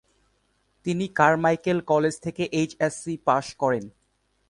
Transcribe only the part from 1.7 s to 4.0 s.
College থেকে HSC pass করেন।